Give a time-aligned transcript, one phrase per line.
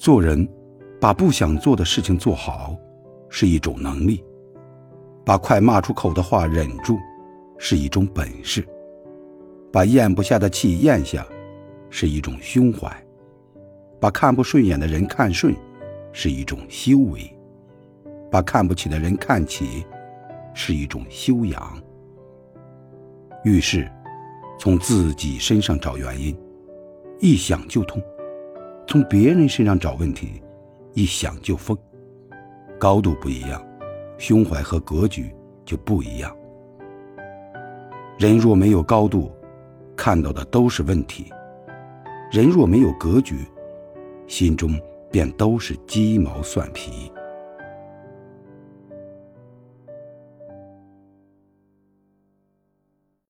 [0.00, 0.48] 做人，
[0.98, 2.74] 把不想做的事情做好，
[3.28, 4.24] 是一种能力；
[5.26, 6.96] 把快骂出口的话忍住，
[7.58, 8.62] 是一种本事；
[9.70, 11.26] 把咽不下的气咽下，
[11.90, 12.88] 是一种胸怀；
[14.00, 15.54] 把看不顺眼的人看顺，
[16.12, 17.20] 是一种修为；
[18.30, 19.84] 把看不起的人看起，
[20.54, 21.78] 是一种修养。
[23.44, 23.86] 遇事，
[24.58, 26.34] 从自己身上找原因，
[27.18, 28.02] 一想就通。
[28.90, 30.42] 从别人身上找问题，
[30.94, 31.78] 一想就疯。
[32.76, 33.64] 高度不一样，
[34.18, 35.32] 胸怀和格局
[35.64, 36.36] 就不一样。
[38.18, 39.30] 人若没有高度，
[39.94, 41.26] 看到的都是问题；
[42.32, 43.36] 人若没有格局，
[44.26, 44.76] 心中
[45.08, 47.12] 便都是鸡毛蒜皮。